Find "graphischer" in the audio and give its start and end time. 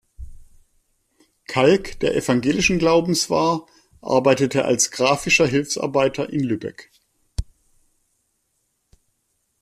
4.89-5.45